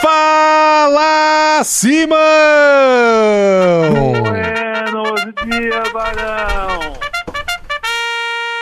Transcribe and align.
Fala 0.00 1.62
Simão! 1.64 2.16
Buenos 4.22 5.34
dias, 5.44 5.92
Barão! 5.92 6.92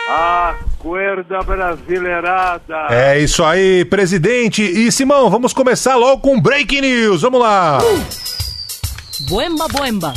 Acorda 0.08 1.42
brasileirada! 1.42 2.86
É 2.90 3.18
isso 3.18 3.44
aí, 3.44 3.84
presidente. 3.84 4.62
E 4.62 4.90
Simão, 4.90 5.28
vamos 5.28 5.52
começar 5.52 5.96
logo 5.96 6.22
com 6.22 6.40
Breaking 6.40 6.80
News. 6.80 7.22
Vamos 7.22 7.40
lá. 7.40 7.78
Buemba, 9.28 9.66
buemba. 9.68 10.14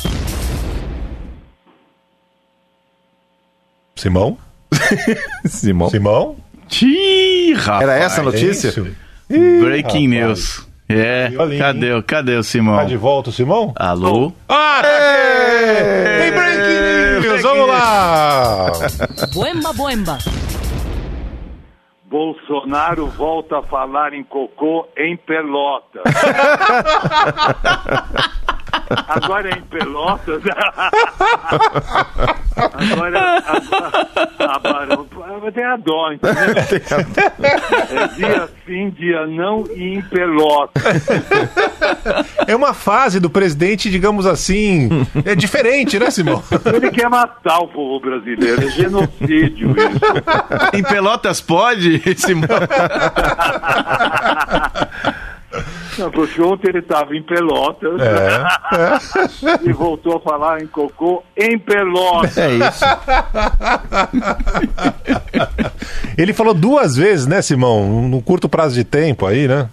Simão? 3.96 4.38
Simão. 5.46 5.90
Simão? 5.90 6.38
Ih, 6.82 7.54
rapaz. 7.56 7.82
Era 7.82 7.96
essa 7.98 8.22
a 8.22 8.24
notícia? 8.24 8.70
Isso. 8.70 8.88
Breaking 9.28 10.08
news. 10.08 10.69
É, 10.92 11.28
aí, 11.40 11.60
cadê, 11.60 11.94
o- 11.94 12.02
cadê 12.04 12.36
o 12.36 12.44
Simão? 12.44 12.78
Tá 12.78 12.84
de 12.84 12.98
volta 12.98 13.30
o 13.30 13.34
Simão? 13.34 13.72
Alô? 13.76 14.34
Ah, 14.50 14.82
tem 14.84 16.32
Breaking 16.32 17.28
News. 17.28 17.42
Vamos 17.44 17.68
lá. 17.68 18.72
Buemba, 19.34 19.72
buemba. 19.74 20.18
Bolsonaro 22.10 23.06
volta 23.06 23.60
a 23.60 23.64
falar 23.64 24.14
em 24.16 24.24
cocô 24.24 24.88
em 24.98 25.16
Pelotas. 25.16 26.02
Agora 29.08 29.50
é 29.50 29.54
em 29.60 29.62
Pelotas. 29.64 30.42
Agora, 32.58 33.38
agora 33.48 34.09
tem 35.60 35.66
a 35.66 35.76
dó, 35.76 36.14
entendeu? 36.14 36.40
É 37.92 38.08
dia 38.16 38.48
sim, 38.66 38.90
dia 38.92 39.28
não 39.28 39.66
e 39.76 39.96
em 39.96 40.02
Pelotas. 40.02 41.06
É 42.48 42.56
uma 42.56 42.74
fase 42.74 43.20
do 43.20 43.30
presidente, 43.30 43.90
digamos 43.90 44.26
assim, 44.26 44.88
é 45.26 45.36
diferente, 45.36 46.00
né, 46.00 46.10
Simão? 46.10 46.42
Ele 46.74 46.90
quer 46.92 47.10
matar 47.10 47.60
o 47.60 47.68
povo 47.68 48.00
brasileiro, 48.00 48.66
é 48.66 48.72
genocídio 48.72 49.72
isso. 49.72 50.00
Em 50.74 50.82
Pelotas 50.84 51.42
pode, 51.42 52.02
Simão? 52.16 52.48
Não, 56.00 56.10
porque 56.10 56.42
ontem 56.42 56.70
ele 56.70 56.80
estava 56.80 57.14
em 57.16 57.22
Pelotas 57.22 58.00
É. 58.02 58.44
e 59.68 59.74
voltou 59.74 60.18
a 60.18 60.22
falar 60.22 60.62
em 60.62 60.68
cocô 60.68 61.22
em 61.38 61.60
Pelotas. 61.60 62.38
É 62.38 62.56
isso. 62.56 62.86
Ele 66.18 66.34
falou 66.34 66.54
duas 66.54 66.96
vezes, 66.98 67.26
né, 67.28 67.42
Simão? 67.42 67.86
Num 68.10 68.22
curto 68.22 68.50
prazo 68.50 68.76
de 68.76 68.84
tempo 68.84 69.26
aí, 69.26 69.48
né? 69.48 69.70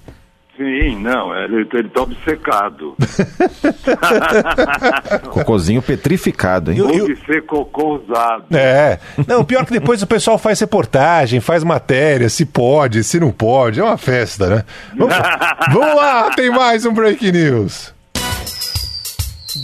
Sim, 0.56 1.00
não, 1.02 1.34
ele, 1.36 1.68
ele 1.72 1.88
tá 1.90 2.00
obcecado. 2.02 2.96
Cocôzinho 5.30 5.82
petrificado, 5.82 6.72
hein? 6.72 6.78
Eu- 6.78 7.06
de 7.06 7.16
ser 7.26 7.44
cocô 7.44 7.96
usado. 8.02 8.44
É. 8.56 8.98
Não, 9.26 9.44
pior 9.44 9.66
que 9.66 9.72
depois 9.72 10.02
o 10.02 10.06
pessoal 10.06 10.38
faz 10.38 10.58
reportagem, 10.60 11.40
faz 11.40 11.62
matéria, 11.62 12.28
se 12.30 12.46
pode, 12.46 13.04
se 13.04 13.20
não 13.20 13.30
pode. 13.30 13.80
É 13.80 13.84
uma 13.84 13.98
festa, 13.98 14.48
né? 14.48 14.64
Vamos, 14.96 15.14
vamos 15.72 15.94
lá, 15.94 16.30
tem 16.34 16.50
mais 16.50 16.86
um 16.86 16.94
Break 16.94 17.30
News. 17.30 17.94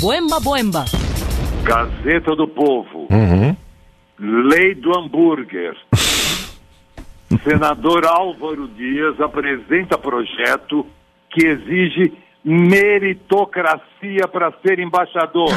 Buemba, 0.01 0.41
buemba. 0.41 0.85
Gazeta 1.65 2.35
do 2.37 2.47
Povo. 2.49 3.09
Lei 4.19 4.75
do 4.75 4.99
hambúrguer. 4.99 5.75
Senador 7.44 8.04
Álvaro 8.06 8.69
Dias 8.69 9.20
apresenta 9.20 9.97
projeto 9.98 10.87
que 11.31 11.47
exige 11.47 12.12
meritocracia 12.44 14.26
para 14.32 14.53
ser 14.66 14.78
embaixador. 14.81 15.48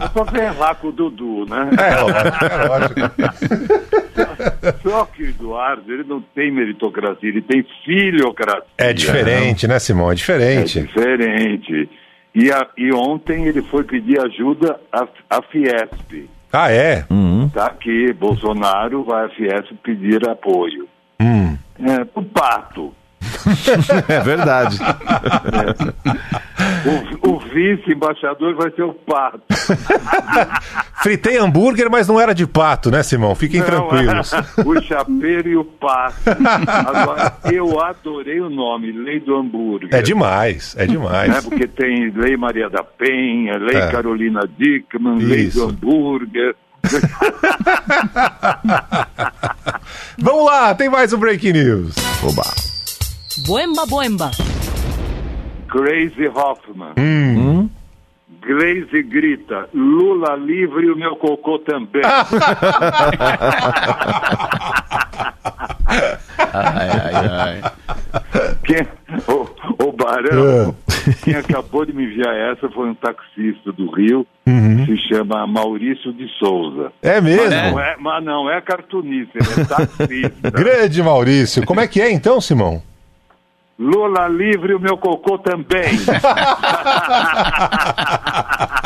é 0.00 0.08
pra 0.08 0.24
ferrar 0.26 0.74
com 0.76 0.88
o 0.88 0.92
Dudu, 0.92 1.44
né? 1.48 1.70
É 1.78 2.00
lógico, 2.00 3.00
é. 3.00 4.72
Só 4.88 5.04
que 5.06 5.22
o 5.24 5.28
Eduardo, 5.28 5.92
ele 5.92 6.04
não 6.04 6.20
tem 6.34 6.50
meritocracia, 6.50 7.28
ele 7.28 7.42
tem 7.42 7.64
filocracia. 7.84 8.64
É 8.78 8.92
diferente, 8.92 9.68
né, 9.68 9.78
Simão? 9.78 10.08
É 10.08 10.12
É 10.12 10.14
diferente. 10.14 10.80
diferente. 10.82 11.88
E, 12.34 12.50
a- 12.50 12.66
e 12.76 12.92
ontem 12.94 13.44
ele 13.46 13.62
foi 13.62 13.84
pedir 13.84 14.18
ajuda 14.20 14.78
à 15.30 15.42
Fiesp. 15.42 16.28
Ah, 16.52 16.70
é? 16.70 17.04
Tá 17.52 17.66
aqui, 17.66 18.12
Bolsonaro 18.12 19.04
vai 19.04 19.26
à 19.26 19.28
Fiesp 19.30 19.72
pedir 19.82 20.28
apoio. 20.28 20.88
Hum. 21.20 21.56
É, 21.78 22.04
pro 22.04 22.22
pato. 22.24 22.92
É 24.08 24.20
verdade. 24.20 24.78
O, 27.22 27.28
o 27.30 27.38
vice-embaixador 27.38 28.54
vai 28.56 28.70
ser 28.72 28.82
o 28.82 28.92
pato. 28.92 29.40
Fritei 31.02 31.38
hambúrguer, 31.38 31.88
mas 31.90 32.08
não 32.08 32.20
era 32.20 32.34
de 32.34 32.46
pato, 32.46 32.90
né, 32.90 33.02
Simão? 33.02 33.34
Fiquem 33.34 33.60
Não, 33.60 33.66
tranquilos. 33.66 34.32
o 34.64 34.80
chapeiro 34.82 35.48
e 35.48 35.56
o 35.56 35.64
pato. 35.64 36.16
Agora, 36.66 37.36
eu 37.52 37.80
adorei 37.80 38.40
o 38.40 38.50
nome, 38.50 38.90
Lei 38.92 39.20
do 39.20 39.36
Hambúrguer. 39.36 39.88
É 39.94 40.02
demais, 40.02 40.74
é 40.78 40.86
demais. 40.86 41.44
Porque 41.44 41.66
tem 41.66 42.10
Lei 42.10 42.36
Maria 42.36 42.68
da 42.68 42.82
Penha, 42.82 43.56
Lei 43.58 43.76
É. 43.76 43.90
Carolina 43.90 44.40
Dickman, 44.58 45.18
Lei 45.18 45.42
Isso. 45.44 45.58
do 45.66 45.70
Hambúrguer. 45.70 46.54
Vamos 50.18 50.44
lá, 50.46 50.74
tem 50.74 50.88
mais 50.88 51.12
um 51.12 51.18
Break 51.18 51.52
News. 51.52 51.94
Oba. 52.22 52.42
Buemba, 53.46 53.86
buemba. 53.86 54.30
Crazy 55.68 56.28
Hoffman. 56.28 56.92
Hum. 56.98 57.68
Glaze 58.40 59.02
grita, 59.02 59.68
Lula 59.74 60.36
livre 60.36 60.86
e 60.86 60.90
o 60.90 60.96
meu 60.96 61.16
cocô 61.16 61.58
também. 61.58 62.02
Ai, 66.52 66.88
ai, 66.88 67.12
ai. 67.14 67.62
Quem, 68.64 68.86
o, 69.28 69.84
o 69.84 69.92
Barão, 69.92 70.74
Quem 71.22 71.34
acabou 71.34 71.84
de 71.84 71.92
me 71.92 72.04
enviar 72.04 72.34
essa 72.34 72.68
foi 72.70 72.88
um 72.88 72.94
taxista 72.94 73.72
do 73.72 73.90
Rio, 73.90 74.26
se 74.86 74.96
chama 75.08 75.46
Maurício 75.46 76.12
de 76.12 76.28
Souza. 76.38 76.92
É 77.02 77.20
mesmo? 77.20 77.50
Não 77.50 77.80
é, 77.80 77.96
mas 77.98 78.24
não 78.24 78.50
é 78.50 78.60
cartunista, 78.60 79.38
ele 79.38 79.60
é 79.60 79.64
taxista. 79.64 80.50
Grande 80.50 81.02
Maurício. 81.02 81.66
Como 81.66 81.80
é 81.80 81.86
que 81.86 82.00
é 82.00 82.10
então, 82.10 82.40
Simão? 82.40 82.82
Lula 83.78 84.26
livre, 84.28 84.74
o 84.74 84.80
meu 84.80 84.96
cocô 84.96 85.36
também. 85.38 85.98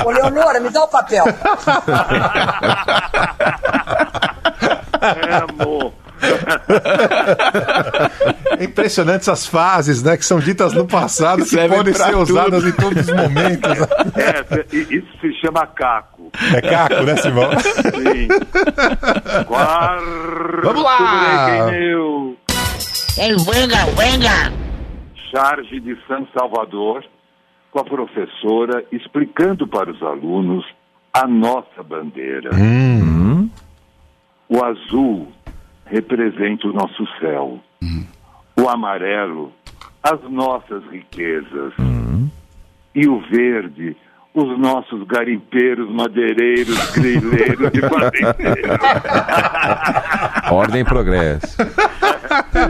Ô, 0.04 0.10
Leonora, 0.10 0.58
me 0.60 0.68
dá 0.70 0.82
o 0.82 0.88
papel. 0.88 1.24
É, 5.00 5.62
amor. 5.62 5.92
É 8.58 8.64
impressionante 8.64 9.20
essas 9.22 9.46
frases, 9.46 10.02
né? 10.02 10.16
Que 10.16 10.24
são 10.24 10.40
ditas 10.40 10.72
no 10.72 10.84
passado, 10.86 11.44
que 11.44 11.56
podem 11.68 11.94
ser 11.94 12.06
tudo. 12.10 12.22
usadas 12.22 12.64
em 12.64 12.72
todos 12.72 13.08
os 13.08 13.14
momentos. 13.14 13.70
É, 14.16 14.64
se- 14.68 14.94
isso 14.96 15.06
se 15.20 15.32
chama 15.40 15.64
caco. 15.68 16.30
É 16.54 16.60
caco, 16.60 17.02
né, 17.04 17.16
Simão? 17.16 17.50
Sim. 17.60 18.26
Quarto 19.46 20.60
Vamos 20.64 20.82
lá! 20.82 21.66
Venga, 23.16 23.84
venga. 23.96 24.52
Charge 25.30 25.80
de 25.80 25.96
São 26.06 26.26
Salvador, 26.36 27.04
com 27.70 27.80
a 27.80 27.84
professora 27.84 28.84
explicando 28.90 29.66
para 29.66 29.90
os 29.90 30.02
alunos 30.02 30.64
a 31.12 31.26
nossa 31.26 31.82
bandeira. 31.82 32.50
O 34.48 34.64
azul 34.64 35.28
representa 35.86 36.66
o 36.66 36.72
nosso 36.72 37.06
céu. 37.20 37.60
O 38.56 38.68
amarelo, 38.68 39.52
as 40.02 40.20
nossas 40.30 40.82
riquezas. 40.90 41.72
E 42.94 43.06
o 43.08 43.20
verde, 43.20 43.96
os 44.34 44.58
nossos 44.58 45.04
garimpeiros, 45.06 45.88
madeireiros, 45.90 46.90
grileiros 46.90 47.70
e 47.72 47.80
fazendeiros. 47.88 48.78
Ordem 50.50 50.80
e 50.80 50.84
progresso. 50.84 51.56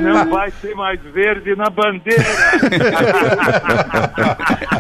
Não 0.01 0.31
vai 0.31 0.51
ter 0.51 0.75
mais 0.75 1.01
verde 1.01 1.55
na 1.55 1.71
bandeira. 1.71 2.25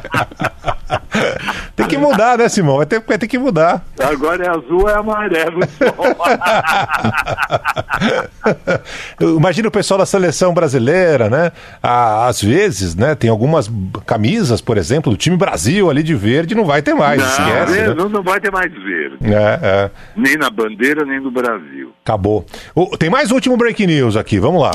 Mudar, 2.00 2.38
né, 2.38 2.48
Simão? 2.48 2.78
Vai 2.78 2.86
ter, 2.86 3.00
vai 3.00 3.18
ter 3.18 3.28
que 3.28 3.38
mudar. 3.38 3.84
Agora 3.98 4.44
é 4.44 4.48
azul, 4.48 4.88
é 4.88 4.94
amarelo. 4.94 5.60
Eu 9.20 9.36
imagino 9.36 9.68
o 9.68 9.72
pessoal 9.72 9.98
da 9.98 10.06
seleção 10.06 10.54
brasileira, 10.54 11.28
né? 11.28 11.52
Às 11.82 12.42
vezes, 12.42 12.94
né? 12.94 13.14
Tem 13.14 13.30
algumas 13.30 13.70
camisas, 14.06 14.60
por 14.60 14.78
exemplo, 14.78 15.12
do 15.12 15.16
time 15.16 15.36
Brasil 15.36 15.90
ali 15.90 16.02
de 16.02 16.14
verde, 16.14 16.54
não 16.54 16.64
vai 16.64 16.82
ter 16.82 16.94
mais. 16.94 17.20
Não, 17.20 17.28
esquece. 17.28 17.72
né? 17.72 17.88
né? 17.88 17.94
não, 17.94 18.08
não 18.08 18.22
vai 18.22 18.40
ter 18.40 18.50
mais 18.50 18.72
verde. 18.72 19.16
É, 19.22 19.58
é. 19.62 19.90
Nem 20.16 20.36
na 20.36 20.50
bandeira, 20.50 21.04
nem 21.04 21.20
no 21.20 21.30
Brasil. 21.30 21.92
Acabou. 22.04 22.44
Ô, 22.74 22.96
tem 22.96 23.10
mais 23.10 23.30
um 23.30 23.34
último 23.34 23.56
break 23.56 23.86
news 23.86 24.16
aqui, 24.16 24.38
vamos 24.38 24.62
lá. 24.62 24.70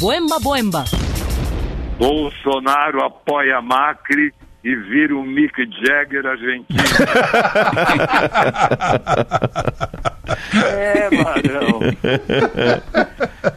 Boemba, 0.00 0.38
boemba. 0.40 0.84
Bolsonaro 1.98 3.04
apoia 3.04 3.60
Macri 3.60 4.32
e 4.64 4.74
vira 4.74 5.14
o 5.16 5.22
Mick 5.22 5.54
Jagger 5.84 6.26
argentino. 6.26 6.78
é, 10.76 11.08
Marão. 11.10 11.80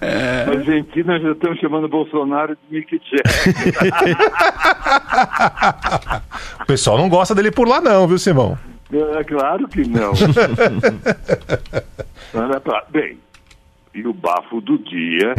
A 0.01 0.49
Argentina 0.51 1.19
já 1.19 1.31
estão 1.31 1.55
chamando 1.55 1.87
Bolsonaro 1.87 2.55
de 2.55 2.61
Mick 2.77 3.01
Jagger. 3.03 4.17
O 6.61 6.65
pessoal 6.65 6.97
não 6.97 7.09
gosta 7.09 7.35
dele 7.35 7.51
por 7.51 7.67
lá, 7.67 7.81
não, 7.81 8.07
viu, 8.07 8.17
Simão? 8.17 8.57
É 8.93 9.23
claro 9.23 9.67
que 9.67 9.87
não. 9.87 10.11
Bem, 12.91 13.17
e 13.93 14.05
o 14.07 14.13
bafo 14.13 14.61
do 14.61 14.77
dia 14.77 15.33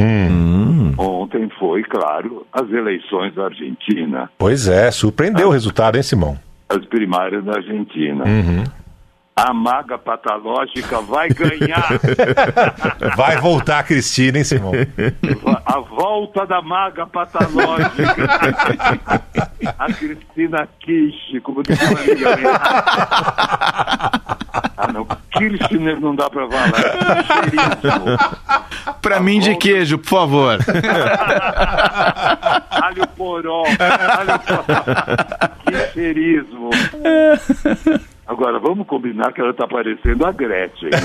ontem 0.98 1.48
foi, 1.58 1.82
claro, 1.84 2.46
as 2.52 2.70
eleições 2.70 3.34
da 3.34 3.44
Argentina, 3.46 4.30
Pois 4.38 4.68
é, 4.68 4.90
surpreendeu 4.90 5.48
o 5.48 5.52
resultado, 5.52 5.96
hein, 5.96 6.02
Simão? 6.02 6.38
as 6.68 6.84
primárias 6.86 7.44
da 7.44 7.56
Argentina. 7.56 8.24
A 9.34 9.52
maga 9.54 9.96
patológica 9.96 11.00
vai 11.00 11.28
ganhar 11.30 11.88
Vai 13.16 13.38
voltar 13.38 13.78
a 13.78 13.82
Cristina, 13.82 14.36
hein, 14.38 14.44
Simão? 14.44 14.72
a 15.64 15.80
volta 15.80 16.46
da 16.46 16.60
maga 16.60 17.06
patológica. 17.06 18.14
A 19.78 19.86
Cristina 19.92 20.68
Kish, 20.80 21.40
como 21.44 21.62
diz 21.62 21.80
uma 21.82 22.00
amiga 22.00 22.36
minha. 22.36 22.60
Ah, 25.42 25.48
não. 25.50 25.58
Kirchner 25.58 26.00
não 26.00 26.14
dá 26.14 26.30
pra 26.30 26.48
falar. 26.48 26.72
Pra 29.02 29.20
mim 29.20 29.40
de 29.40 29.56
queijo, 29.56 29.98
por 29.98 30.08
favor. 30.08 30.58
Alho 32.70 33.06
poró. 33.16 33.64
Alho 33.66 34.38
poró. 34.40 34.64
Que 35.66 35.92
cheirismo. 35.92 36.70
Agora, 38.26 38.58
vamos 38.60 38.86
combinar 38.86 39.32
que 39.32 39.40
ela 39.40 39.52
tá 39.52 39.66
parecendo 39.66 40.24
a 40.24 40.32
Gretchen, 40.32 40.90
né? 40.90 40.98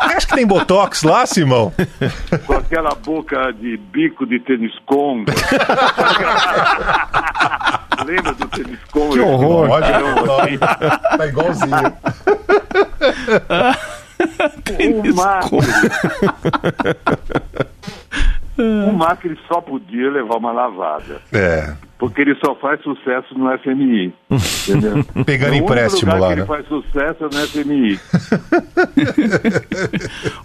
Acho 0.16 0.28
que 0.28 0.34
tem 0.36 0.46
Botox 0.46 1.02
lá, 1.02 1.26
Simão. 1.26 1.72
Com 2.46 2.54
aquela 2.54 2.94
boca 2.94 3.52
de 3.52 3.76
bico 3.76 4.24
de 4.24 4.38
tênis 4.40 4.72
conga. 4.86 5.32
Lembra 8.04 8.32
do 8.34 8.46
tênis 8.48 8.78
conga? 8.92 9.14
Que 9.14 9.20
horror. 9.20 9.70
Olha, 9.70 10.00
Tá 11.16 11.26
igualzinho. 11.26 11.92
o 15.10 15.14
Macri. 15.14 15.58
o 18.88 18.92
Macri 18.92 19.38
só 19.48 19.60
podia 19.60 20.10
levar 20.10 20.36
uma 20.36 20.52
lavada. 20.52 21.20
É. 21.32 21.72
Porque 21.98 22.20
ele 22.20 22.34
só 22.44 22.54
faz 22.56 22.78
sucesso 22.82 23.32
no 23.38 23.48
FMI. 23.58 24.12
Entendeu? 24.68 25.02
Pegando 25.24 25.48
O 25.48 25.52
único 25.52 25.64
empréstimo 25.72 26.12
lugar 26.12 26.20
lá, 26.20 26.26
que 26.28 26.32
ele 26.34 26.40
né? 26.42 26.46
faz 26.46 26.68
sucesso 26.68 27.24
é 27.24 27.26
no 27.26 27.32
FMI. 27.48 27.98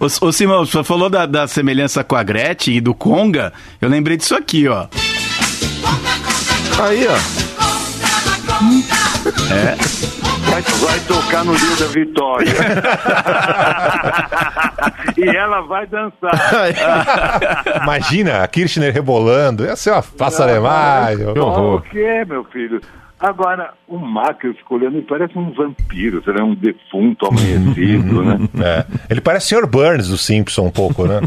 Ô, 0.00 0.06
ô 0.26 0.32
Simão, 0.32 0.64
você 0.64 0.82
falou 0.82 1.10
da, 1.10 1.26
da 1.26 1.46
semelhança 1.46 2.02
com 2.02 2.16
a 2.16 2.22
Gretchen 2.22 2.76
e 2.76 2.80
do 2.80 2.94
Conga. 2.94 3.52
Eu 3.82 3.90
lembrei 3.90 4.16
disso 4.16 4.34
aqui, 4.34 4.66
ó. 4.66 4.86
Aí, 6.82 7.06
ó. 7.06 7.41
Vai, 10.50 10.62
vai 10.62 11.00
tocar 11.00 11.44
no 11.44 11.52
Rio 11.52 11.76
da 11.76 11.86
Vitória. 11.86 12.52
e 15.16 15.36
ela 15.36 15.60
vai 15.62 15.86
dançar. 15.86 16.32
Imagina 17.82 18.42
a 18.42 18.48
Kirchner 18.48 18.92
rebolando. 18.92 19.64
Ia 19.64 19.76
ser 19.76 19.92
uma 19.92 20.02
passaremalho. 20.02 21.30
O 21.30 21.80
que, 21.80 22.24
meu 22.26 22.44
filho? 22.44 22.82
Agora, 23.22 23.72
o 23.86 23.98
Macri, 23.98 24.52
olhando, 24.68 24.96
ele 24.96 25.06
parece 25.06 25.38
um 25.38 25.52
vampiro, 25.52 26.20
será 26.24 26.44
um 26.44 26.56
defunto 26.56 27.26
amanhecido, 27.26 28.20
né? 28.26 28.36
É. 28.60 28.84
Ele 29.08 29.20
parece 29.20 29.54
o 29.54 29.60
Sr. 29.60 29.66
Burns 29.68 30.08
do 30.08 30.18
Simpson 30.18 30.62
um 30.62 30.70
pouco, 30.72 31.06
né? 31.06 31.20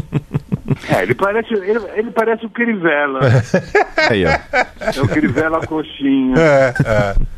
É, 0.88 1.02
ele 1.02 1.14
parece, 1.14 1.54
ele, 1.54 1.80
ele 1.94 2.10
parece 2.10 2.46
o 2.46 2.50
Crivella. 2.50 3.20
Aí, 4.10 4.24
ó. 4.24 4.28
É 4.28 5.00
o 5.02 5.08
Crivella 5.08 5.66
Coxinha. 5.66 6.34
É, 6.38 6.74
é. 6.84 7.36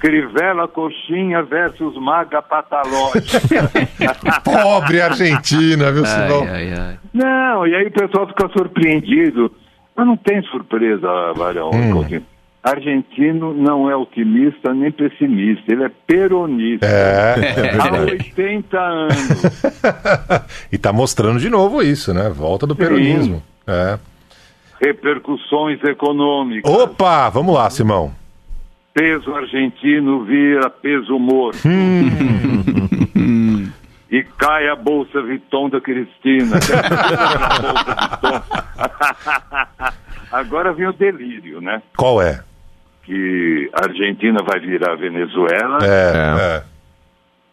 Crivella 0.00 0.66
Coxinha 0.66 1.42
versus 1.44 1.96
Maga 1.96 2.42
Patológica. 2.42 3.70
Pobre 4.42 5.00
Argentina, 5.00 5.92
viu, 5.92 6.02
ai. 6.04 6.98
Não, 7.14 7.66
e 7.66 7.74
aí 7.74 7.86
o 7.86 7.92
pessoal 7.92 8.26
fica 8.26 8.48
surpreendido. 8.48 9.52
Mas 9.94 10.06
não 10.06 10.16
tem 10.16 10.42
surpresa, 10.42 11.06
Varão. 11.36 11.70
Coutinho. 11.92 12.26
Argentino 12.62 13.52
não 13.52 13.90
é 13.90 13.96
otimista 13.96 14.72
nem 14.72 14.92
pessimista, 14.92 15.72
ele 15.72 15.84
é 15.84 15.90
peronista. 16.06 16.86
É, 16.86 17.34
é 17.66 17.70
Há 17.80 17.90
verdade. 17.90 18.12
80 18.12 18.78
anos. 19.02 19.62
e 20.70 20.78
tá 20.78 20.92
mostrando 20.92 21.40
de 21.40 21.50
novo 21.50 21.82
isso, 21.82 22.14
né? 22.14 22.28
Volta 22.30 22.64
do 22.66 22.76
peronismo. 22.76 23.42
É. 23.66 23.98
Repercussões 24.80 25.82
econômicas. 25.82 26.70
Opa, 26.72 27.28
vamos 27.30 27.52
lá, 27.54 27.68
Simão. 27.68 28.12
Peso 28.94 29.34
argentino 29.34 30.24
vira 30.24 30.70
peso 30.70 31.18
morto. 31.18 31.58
e 34.10 34.22
cai 34.38 34.68
a 34.68 34.76
bolsa 34.76 35.20
Vuitton 35.22 35.68
da 35.70 35.80
Cristina. 35.80 36.58
Agora 40.30 40.72
vem 40.72 40.86
o 40.88 40.92
delírio, 40.92 41.60
né? 41.60 41.82
Qual 41.96 42.20
é? 42.22 42.42
Que 43.04 43.70
a 43.74 43.84
Argentina 43.88 44.38
vai 44.46 44.60
virar 44.60 44.94
Venezuela 44.96 45.78
É, 45.82 46.58
é. 46.58 46.62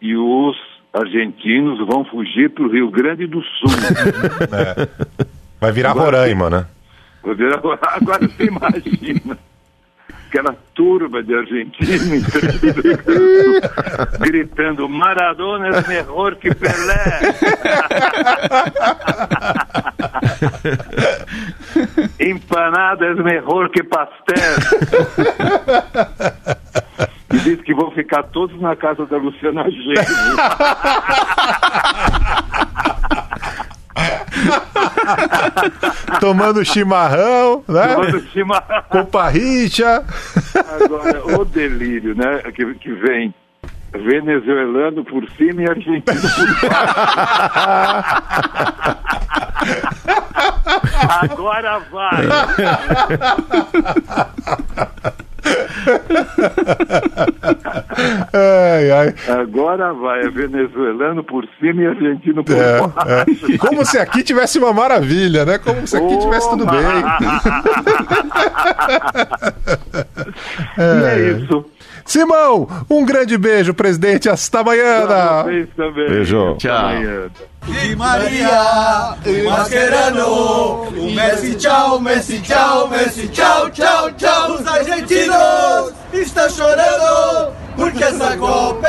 e 0.00 0.16
os 0.16 0.56
argentinos 0.92 1.78
vão 1.86 2.04
fugir 2.04 2.50
para 2.50 2.64
o 2.64 2.70
Rio 2.70 2.90
Grande 2.90 3.26
do 3.26 3.42
Sul. 3.42 3.70
Vai 5.60 5.72
virar 5.72 5.90
Agora 5.90 6.16
Roraima, 6.18 6.48
né? 6.48 6.66
Agora, 7.22 7.78
agora 7.82 8.26
você 8.26 8.44
imagina 8.44 9.38
aquela 10.30 10.56
turba 10.74 11.22
de 11.24 11.34
argentinos 11.34 12.22
gritando 14.20 14.88
Maradona 14.88 15.68
é 15.68 15.88
melhor 15.88 16.36
que 16.36 16.54
Pelé. 16.54 17.34
Empanada 22.20 23.06
é 23.06 23.14
melhor 23.14 23.68
que 23.70 23.82
pastel. 23.82 24.36
E 27.32 27.38
diz 27.38 27.60
que 27.62 27.74
vão 27.74 27.90
ficar 27.90 28.22
todos 28.24 28.60
na 28.60 28.76
casa 28.76 29.06
da 29.06 29.16
Luciana 29.16 29.64
Genro. 29.68 29.96
Tomando 36.20 36.64
chimarrão, 36.64 37.64
né? 37.68 37.94
Tomando 37.94 38.20
chimarrão. 38.28 38.82
Com 38.88 39.04
parricha. 39.06 40.04
Agora, 40.82 41.38
o 41.38 41.44
delírio, 41.44 42.14
né? 42.14 42.42
Que, 42.54 42.74
que 42.74 42.92
vem 42.92 43.34
venezuelano 43.92 45.04
por 45.04 45.28
cima 45.32 45.62
e 45.62 45.68
argentino 45.68 46.02
por 46.04 46.68
baixo. 46.68 47.00
Agora 51.22 51.80
vai. 51.90 52.26
Ai, 58.32 58.90
ai. 58.90 59.14
Agora 59.40 59.92
vai. 59.92 60.20
É 60.20 60.28
venezuelano 60.30 61.22
por 61.24 61.46
cima 61.58 61.82
e 61.82 61.86
argentino 61.86 62.42
por 62.44 62.54
É, 62.56 62.80
baixo. 62.80 63.52
é. 63.52 63.58
Como 63.58 63.84
se 63.84 63.98
aqui 63.98 64.22
tivesse 64.22 64.58
uma 64.58 64.72
maravilha, 64.72 65.44
né? 65.44 65.58
Como 65.58 65.86
se 65.86 65.96
aqui 65.96 66.18
tivesse 66.18 66.48
tudo 66.50 66.66
bem. 66.66 66.80
E 70.78 71.04
é 71.04 71.18
isso. 71.32 71.64
Simão, 72.04 72.68
um 72.88 73.04
grande 73.04 73.36
beijo, 73.38 73.74
presidente. 73.74 74.28
Hasta 74.28 74.60
amanhã. 74.60 75.06
Vocês 75.44 75.68
também. 75.76 76.08
Beijo. 76.08 76.56
Tchau. 76.56 76.76
Amanhã. 76.76 77.30
Di 77.66 77.94
María 77.94 79.16
y 79.24 79.42
Mascherano. 79.42 80.82
Un 80.96 81.14
Messi, 81.14 81.54
chao, 81.56 82.00
Messi, 82.00 82.40
chao, 82.42 82.88
Messi, 82.88 83.28
chao, 83.28 83.70
chao, 83.70 84.10
chao. 84.16 84.54
Os 84.54 84.66
argentinos 84.66 85.92
estão 86.12 86.48
chorando 86.48 87.52
porque 87.76 88.02
essa 88.02 88.36
Copa 88.36 88.88